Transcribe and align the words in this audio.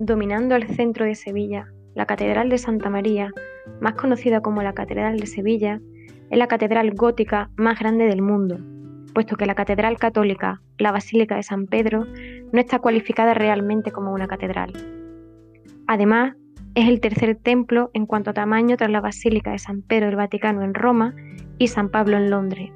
Dominando 0.00 0.54
el 0.54 0.68
centro 0.68 1.04
de 1.04 1.16
Sevilla, 1.16 1.66
la 1.96 2.06
Catedral 2.06 2.48
de 2.50 2.58
Santa 2.58 2.88
María, 2.88 3.32
más 3.80 3.94
conocida 3.94 4.40
como 4.40 4.62
la 4.62 4.72
Catedral 4.72 5.18
de 5.18 5.26
Sevilla, 5.26 5.80
es 6.30 6.38
la 6.38 6.46
catedral 6.46 6.94
gótica 6.94 7.50
más 7.56 7.80
grande 7.80 8.06
del 8.06 8.22
mundo, 8.22 8.58
puesto 9.12 9.34
que 9.34 9.46
la 9.46 9.56
Catedral 9.56 9.96
Católica, 9.98 10.60
la 10.78 10.92
Basílica 10.92 11.34
de 11.34 11.42
San 11.42 11.66
Pedro, 11.66 12.04
no 12.52 12.60
está 12.60 12.78
cualificada 12.78 13.34
realmente 13.34 13.90
como 13.90 14.12
una 14.12 14.28
catedral. 14.28 14.72
Además, 15.88 16.36
es 16.76 16.88
el 16.88 17.00
tercer 17.00 17.34
templo 17.34 17.90
en 17.92 18.06
cuanto 18.06 18.30
a 18.30 18.34
tamaño 18.34 18.76
tras 18.76 18.90
la 18.90 19.00
Basílica 19.00 19.50
de 19.50 19.58
San 19.58 19.82
Pedro 19.82 20.06
del 20.06 20.16
Vaticano 20.16 20.62
en 20.62 20.74
Roma 20.74 21.12
y 21.58 21.66
San 21.66 21.88
Pablo 21.88 22.18
en 22.18 22.30
Londres. 22.30 22.70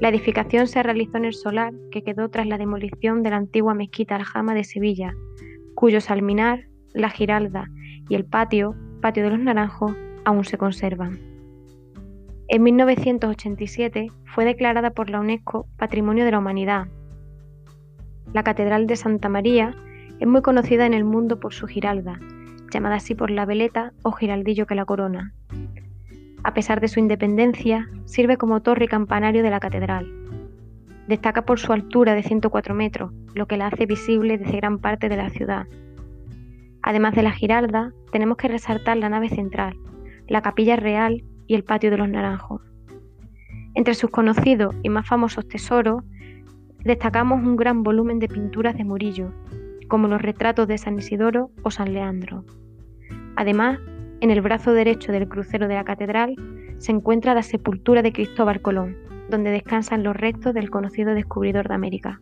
La 0.00 0.08
edificación 0.08 0.66
se 0.66 0.82
realizó 0.82 1.16
en 1.16 1.26
el 1.26 1.34
solar 1.34 1.72
que 1.92 2.02
quedó 2.02 2.28
tras 2.28 2.48
la 2.48 2.58
demolición 2.58 3.22
de 3.22 3.30
la 3.30 3.36
antigua 3.36 3.74
mezquita 3.74 4.16
Aljama 4.16 4.54
de 4.54 4.64
Sevilla, 4.64 5.14
cuyo 5.78 6.00
salminar, 6.00 6.64
la 6.92 7.08
giralda 7.08 7.68
y 8.08 8.16
el 8.16 8.24
patio, 8.24 8.74
patio 9.00 9.22
de 9.22 9.30
los 9.30 9.38
naranjos, 9.38 9.92
aún 10.24 10.44
se 10.44 10.58
conservan. 10.58 11.20
En 12.48 12.64
1987 12.64 14.08
fue 14.24 14.44
declarada 14.44 14.90
por 14.90 15.08
la 15.08 15.20
UNESCO 15.20 15.68
Patrimonio 15.76 16.24
de 16.24 16.32
la 16.32 16.40
Humanidad. 16.40 16.88
La 18.32 18.42
Catedral 18.42 18.88
de 18.88 18.96
Santa 18.96 19.28
María 19.28 19.76
es 20.18 20.26
muy 20.26 20.42
conocida 20.42 20.84
en 20.84 20.94
el 20.94 21.04
mundo 21.04 21.38
por 21.38 21.54
su 21.54 21.68
giralda, 21.68 22.18
llamada 22.72 22.96
así 22.96 23.14
por 23.14 23.30
la 23.30 23.46
veleta 23.46 23.92
o 24.02 24.10
giraldillo 24.10 24.66
que 24.66 24.74
la 24.74 24.84
corona. 24.84 25.32
A 26.42 26.54
pesar 26.54 26.80
de 26.80 26.88
su 26.88 26.98
independencia, 26.98 27.88
sirve 28.04 28.36
como 28.36 28.62
torre 28.62 28.86
y 28.86 28.88
campanario 28.88 29.44
de 29.44 29.50
la 29.50 29.60
catedral. 29.60 30.12
Destaca 31.08 31.46
por 31.46 31.58
su 31.58 31.72
altura 31.72 32.14
de 32.14 32.22
104 32.22 32.74
metros, 32.74 33.12
lo 33.34 33.46
que 33.46 33.56
la 33.56 33.68
hace 33.68 33.86
visible 33.86 34.36
desde 34.36 34.58
gran 34.58 34.78
parte 34.78 35.08
de 35.08 35.16
la 35.16 35.30
ciudad. 35.30 35.66
Además 36.82 37.14
de 37.14 37.22
la 37.22 37.32
giralda, 37.32 37.92
tenemos 38.12 38.36
que 38.36 38.48
resaltar 38.48 38.98
la 38.98 39.08
nave 39.08 39.30
central, 39.30 39.74
la 40.26 40.42
capilla 40.42 40.76
real 40.76 41.24
y 41.46 41.54
el 41.54 41.64
patio 41.64 41.90
de 41.90 41.96
los 41.96 42.08
naranjos. 42.08 42.60
Entre 43.74 43.94
sus 43.94 44.10
conocidos 44.10 44.74
y 44.82 44.90
más 44.90 45.08
famosos 45.08 45.48
tesoros, 45.48 46.04
destacamos 46.84 47.42
un 47.42 47.56
gran 47.56 47.82
volumen 47.82 48.18
de 48.18 48.28
pinturas 48.28 48.76
de 48.76 48.84
Murillo, 48.84 49.32
como 49.88 50.08
los 50.08 50.20
retratos 50.20 50.68
de 50.68 50.76
San 50.76 50.98
Isidoro 50.98 51.50
o 51.62 51.70
San 51.70 51.94
Leandro. 51.94 52.44
Además, 53.36 53.78
en 54.20 54.30
el 54.30 54.42
brazo 54.42 54.72
derecho 54.72 55.12
del 55.12 55.28
crucero 55.28 55.68
de 55.68 55.74
la 55.74 55.84
catedral 55.84 56.34
se 56.78 56.92
encuentra 56.92 57.34
la 57.34 57.42
sepultura 57.42 58.02
de 58.02 58.12
Cristóbal 58.12 58.60
Colón, 58.60 58.96
donde 59.28 59.50
descansan 59.50 60.02
los 60.02 60.16
restos 60.16 60.54
del 60.54 60.70
conocido 60.70 61.14
descubridor 61.14 61.68
de 61.68 61.74
América. 61.74 62.20